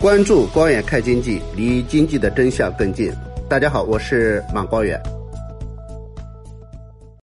[0.00, 3.12] 关注光远看经济，离经济的真相更近。
[3.50, 4.96] 大家好，我是马光远。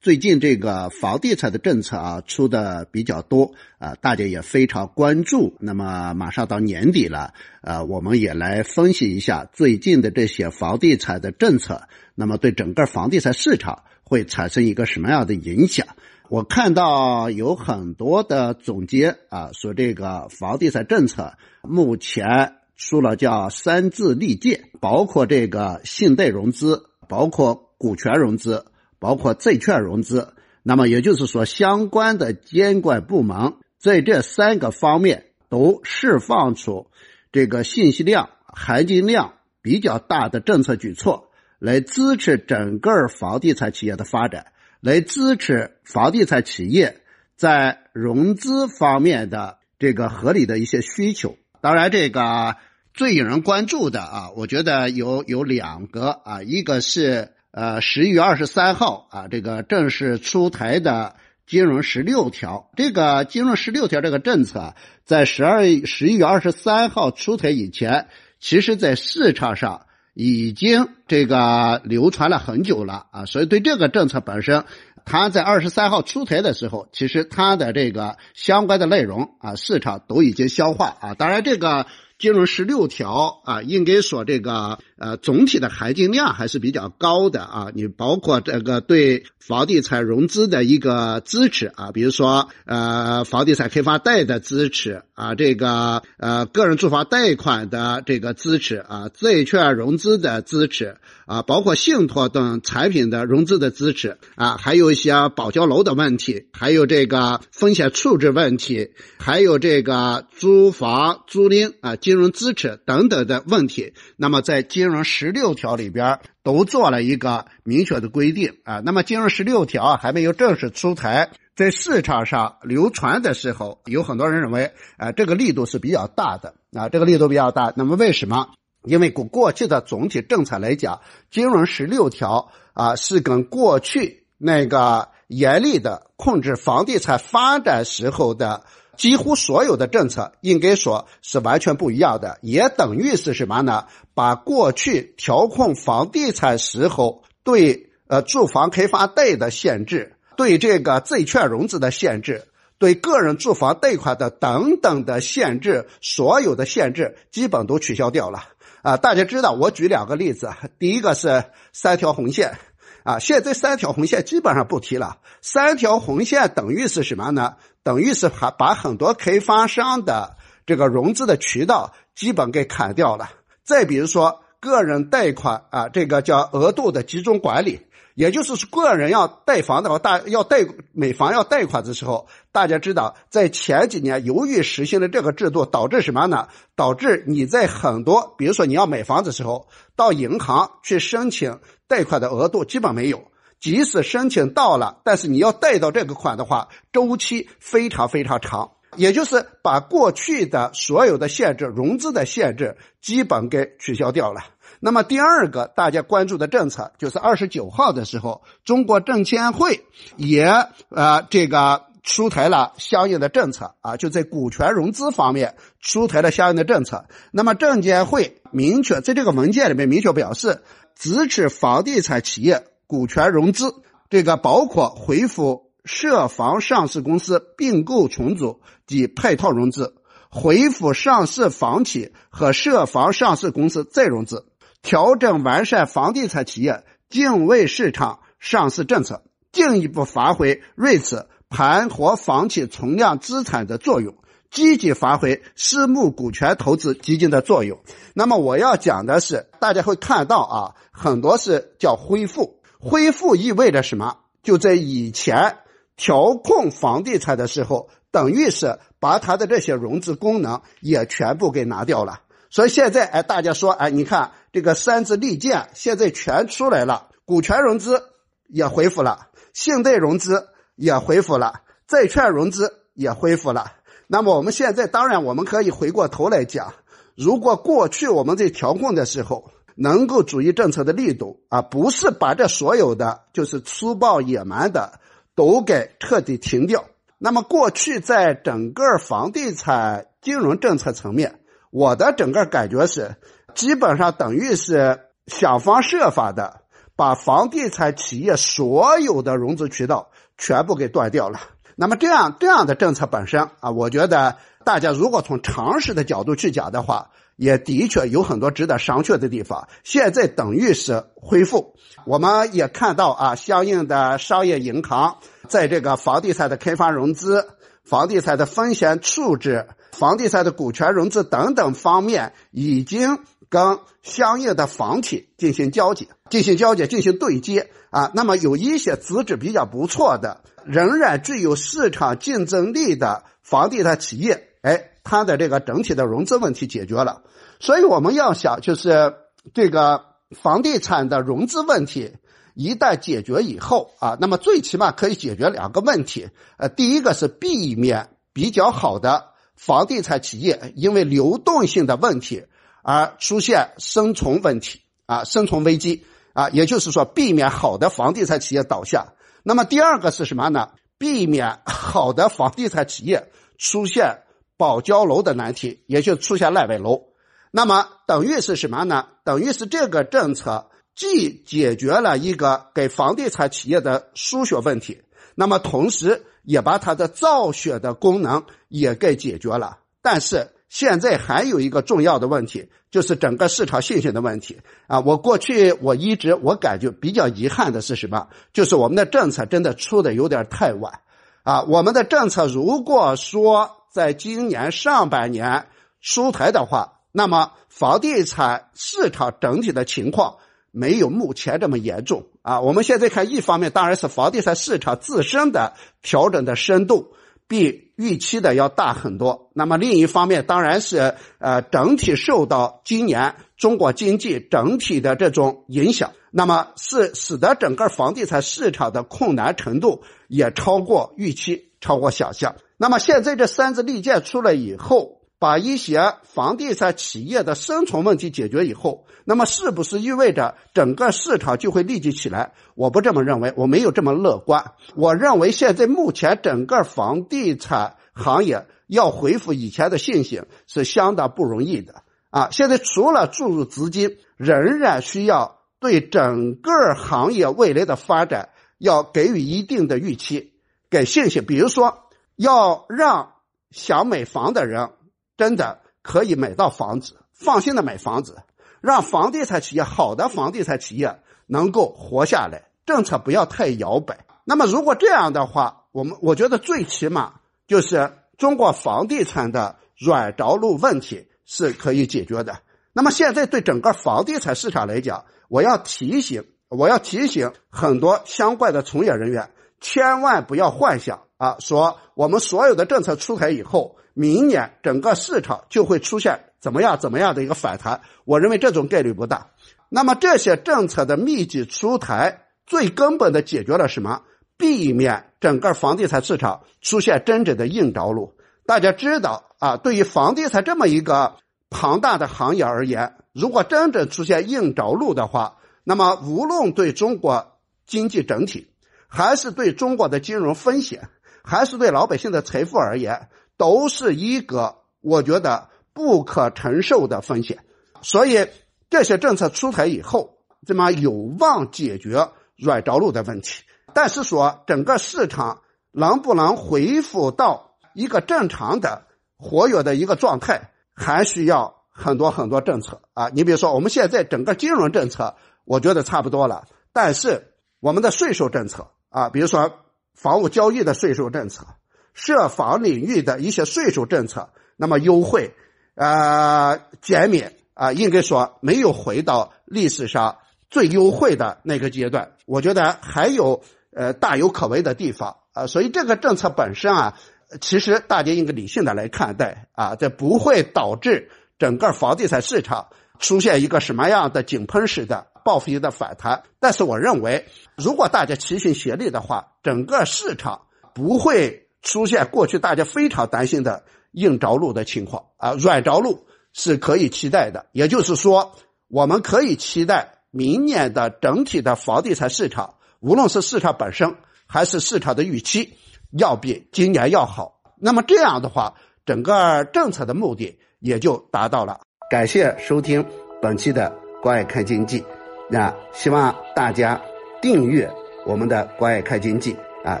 [0.02, 5.56] 最近这个房地产的政策啊出的比较多啊，大家也非常关注。
[5.60, 15.86] 那么马上到年底了，呃，我们也来分析一下最近的这些房地产的政策，那么对整个房地产市场会产生一个什么样的影响？
[16.28, 21.32] 我看到有很多的总结啊，说这个房地产政策
[21.62, 28.64] 目前说了叫三字利剑，包括这个信贷融资，包括股权融资，
[28.98, 30.32] 包括债券融资。
[30.62, 36.86] 那么也就是说，相关的监管部门在这三个方面都释放出
[37.32, 44.46] 这个信息量、含金量比较大的政策举措，来支持整个房地产企业的发展。
[44.80, 47.00] 来支持房地产企业
[47.34, 51.36] 在融资方面的这个合理的一些需求。
[51.60, 52.54] 当然，这个
[52.94, 61.14] 最引人关注的啊，我觉得有有两个啊，一个是呃十一月二十三号啊，这个正式出台的
[61.46, 62.70] 金融十六条。
[62.76, 68.08] 这个金融十六条这个政策，在十二十一月二十三号出台以前，
[68.40, 69.82] 其实在市场上。
[70.20, 74.64] 已经这个流传了很久了啊，所以对这个政策本身，
[75.04, 81.14] 它在二十三号出台的时候，其实它的这个相关的内容啊，市场都已经消化啊。
[81.14, 81.86] 当然这个。
[82.18, 87.68] 金融十六条啊，应该说这个呃总体的含金量还是比较高的啊。
[87.74, 100.96] 你包括这个对房地产融资的一个支持啊，比如说呃房地产开发贷的支持啊，这个呃个人住房贷款的这个支持啊，债券融资的支持
[101.26, 111.96] 啊，包括信托等产品的融资的支持啊，还有一些保交楼的问题，还有这个风险处置问题，还有这个租房租赁啊。
[111.96, 118.80] 金融支持等等的问题，那么在金金融十六条里边都做了一个明确的规定啊。
[118.82, 127.70] 那么金融十六条还没有正式出台，在市场上流传的时候，有很多人认为啊，这个力度是比较大的啊，这个力度比较大。
[127.76, 128.48] 那么为什么？
[128.82, 138.64] 因为过过去的总体政策来讲，金融十六条啊是跟过去那个严厉的控制房地产发展时候的。
[138.98, 143.86] 几乎所有的政策应该说是完全不一样的，也等于是什么呢？
[144.18, 152.48] 把过去调控房地产时候对呃住房开发贷的限制、对这个债券融资的限制、
[152.80, 158.42] 对个人住房贷款的等等的限制，所有的限制基本都取消掉了
[158.82, 158.96] 啊！
[158.96, 160.50] 大家知道，我举两个例子，
[160.80, 162.58] 第一个是三条红线。
[163.04, 165.18] 啊，现在三条红线基本上不提了。
[165.40, 167.54] 三条红线等于是什么呢？
[167.84, 170.36] 等于是把把很多开发商的
[170.66, 173.30] 这个融资的渠道基本给砍掉了。
[173.68, 177.82] 再比如说，个人贷款啊，这个叫额度的集中管理。
[178.14, 186.48] 也就是，个人要贷房的话，大要贷买房要贷款的时候，大家知道，在前几年由于实行了这个制度，导致什么呢？
[186.76, 193.30] 导致你在很多，比如说你要买房的时候，到银行去申请贷款的额度基本没有，
[193.60, 198.70] 即使申请到了，但是你要贷到这个款的话，周期非常非常长。
[198.96, 204.40] 也就是把过去的所有的限制、融资的限制基本给取消掉了。
[204.80, 209.84] 那么第二个大家关注的政策，就是二十九号的时候，中国证监会
[210.16, 210.46] 也
[210.88, 217.06] 呃这个出台了相应的政策啊，就在股权融资方面出台了相应的政策。
[217.32, 220.62] 那么证监会明确在这个文件里面明确表示，
[220.94, 223.74] 支持房地产企业股权融资，
[224.08, 229.94] 这个包括恢复涉房上市公司并购重组及配套融资，
[230.30, 234.46] 恢复上市房企和涉房上市公司再融资。
[234.82, 244.14] 调整完善房地产企业境外市场上市政策，进一步发挥锐资盘活房企存量资产的作用，
[244.50, 247.80] 积极发挥私募股权投资基金的作用。
[248.14, 254.18] 那么我要讲的是，大家会看到啊，很多是叫恢复，恢复意味着什么？
[254.44, 255.58] 就在以前
[255.98, 262.20] 调控房地产的时候，等于是把它的这些融资功能也全部给拿掉了。
[262.48, 268.02] 所以现在，哎，大家说，哎，你看这个三支利剑现在全出来了，股权融资
[268.48, 273.72] 也恢复了，信贷融资也恢复了，债券融资也恢复了。
[274.06, 276.72] 那么我们现在当然我们可以回过头来讲，
[277.16, 284.98] 如果过去我们在调控的时候，能够注意政策的力度啊，不是把这所有的就是粗暴野蛮的
[285.38, 286.86] 都给彻底停掉。
[287.16, 291.38] 那么过去在整个房地产金融政策层面。
[291.70, 293.14] 我的整个感觉是，
[293.54, 294.98] 基本上等于是
[295.28, 296.62] 想方设法的
[296.96, 301.38] 把房地产企业所有的融资渠道全部给断掉了。
[301.76, 309.68] 那么这样这样的政策本身啊，我觉得大家如果从常识的角度去讲的话，也的确有很多值得商榷的地方。
[309.84, 315.18] 现在等于是恢复，我们也看到啊，相应的商业银行
[315.48, 317.48] 在这个房地产的开发融资、
[317.84, 328.10] 房地产的风险处置、房地产的股权融资等等方面，已经跟相应的房企进行交接、进行交接、进行对接啊。
[328.14, 330.42] 那么有一些资质比较不错的。
[330.66, 337.22] 仍然具有市场竞争力的房地产企业，哎，它的这个整体的融资问题解决了。
[337.60, 339.14] 所以我们要想，就是
[339.54, 340.04] 这个
[340.36, 342.12] 房地产的融资问题
[342.52, 346.28] 一旦解决以后啊，那么最起码可以解决两个问题。
[346.58, 352.44] 呃，第一个是避免比较好的房地产企业因为流动性的问题
[352.82, 359.14] 而出现生存问题啊，生存危机啊，也就是说，避免好的房地产企业倒下。
[359.42, 360.68] 那么第二个是什么呢？
[360.98, 364.18] 避免好的房地产企业出现
[364.58, 367.04] 保交楼的难题，也就出现烂尾楼。
[367.50, 369.06] 那么等于是什么呢？
[369.24, 375.00] 等于是这个政策既解决了一个给房地产企业的输血问题，
[375.34, 379.78] 那么同时也把它的造血的功能也给解决了。
[380.02, 380.50] 但是。
[380.70, 385.00] 现在还有一个重要的问题，就是整个市场信心的问题啊！
[385.00, 388.28] 我过去我一直我感觉比较遗憾的是什么？
[388.52, 391.00] 就是我们的政策真的出的有点太晚
[391.42, 391.62] 啊！
[391.62, 395.66] 我们的政策如果说在今年上半年
[396.00, 400.36] 出台的话，那么房地产市场整体的情况
[400.70, 402.60] 没有目前这么严重啊！
[402.60, 407.14] 我们现在看，一方面当然是房地产市场自身的调整的深度。
[407.50, 409.48] 比预期的要大很多。
[409.54, 422.54] 那么另一方面，当然是呃整体受到今年中国经济整体的这种影响，那么是使得整个房地产市场的困难程度也超过预期，超过想象。
[422.78, 425.18] 那么现在这三支利剑出来以后。
[425.40, 432.54] 把一些房地产企业的生存问题解决以后，那么是不是意味着整个市场就会立即起来？
[432.74, 434.72] 我不这么认为，我没有这么乐观。
[434.96, 442.48] 我认为现在目前整个房地产行业要恢复以前的信心是相当不容易的啊！
[442.50, 450.54] 现在除了注入资金，仍然需要对整个行业未来的发展要给予一定的预期、
[450.90, 451.44] 给信心。
[451.46, 452.07] 比如说，
[452.38, 453.34] 要让
[453.70, 454.92] 想买房的人。
[455.36, 458.38] 真的可以买到房子，放心的买房子，
[458.80, 462.70] 让房地产企业好的房地产企业能够活下来。
[462.84, 464.26] 政策不要太摇摆。
[464.44, 467.34] 那么如果这样的话，我们我觉得最起码
[467.68, 472.58] 就是中国房地产的软着陆问题是可以解决的。
[472.92, 483.96] 那么现在对整个房地产市场来讲，我要提醒，我要提醒很多相关的从业人员，千万不要幻想啊，说我们所有的政策出台以后。
[484.14, 488.00] 明年整个市场就会出现怎么样怎么样的一个反弹？
[488.24, 489.50] 我认为这种概率不大。
[489.88, 494.22] 那么这些政策的密集出台，最根本的解决了什么？
[494.56, 498.34] 避免整个房地产市场出现真正的硬着陆。
[498.66, 501.36] 大家知道啊，对于房地产这么一个
[501.70, 507.52] 庞大的行业而言，如果真正出现硬着陆的话，那么无论对中国
[507.86, 508.72] 经济整体，
[509.08, 511.08] 还是对中国的金融风险，
[511.42, 517.58] 还是对老百姓的财富而言，都是一个我觉得不可承受的风险，
[518.02, 518.46] 所以
[518.90, 523.64] 这些政策出台以后，这么有望解决软着陆的问题。
[523.94, 529.06] 但是说整个市场能不能恢复到一个正常的
[529.38, 533.30] 活跃的一个状态，还需要很多很多政策啊。
[533.30, 539.80] 你比如说，我们现在整个金融政策，我觉得差不多了，但是我们的税收政策啊，比如说
[540.14, 541.66] 房屋交易的税收政策。
[542.14, 545.54] 涉房领域的一些税收政策，那么优惠，
[545.94, 550.38] 呃，减免啊，应该说没有回到历史上
[550.68, 552.32] 最优惠的那个阶段。
[552.44, 553.62] 我觉得还有
[553.92, 557.14] 呃大有可为的地方啊，所以这个政策本身啊，
[557.60, 562.88] 其实大家应该理性的来看待啊，这不会导致整个房地产市场
[563.20, 566.42] 出现一个什么样的井喷式的报复性的反弹。
[566.60, 571.64] 但是我认为，如果大家齐心协力的话，整个市场不会。
[571.80, 577.66] 出现过去大家非常担心的硬着陆的情况啊，软着陆是可以期待的。
[577.70, 578.56] 也就是说，
[578.88, 584.16] 我们可以期待明年的整体的房地产市场，无论是市场本身
[584.48, 585.74] 还是市场的预期，
[586.10, 587.60] 要比今年要好。
[587.80, 588.74] 那么这样的话，
[589.06, 591.78] 整个政策的目的也就达到了。
[592.10, 593.06] 感谢收听
[593.40, 595.00] 本期的《关爱看经济》，
[595.48, 597.00] 那希望大家
[597.40, 597.88] 订阅
[598.26, 599.54] 我们的《关爱看经济》
[599.88, 600.00] 啊，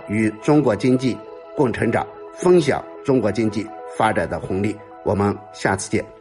[0.08, 1.16] 与中国经济
[1.56, 4.76] 共成长，分享中国经济发展的红利。
[5.04, 6.17] 我们下次见。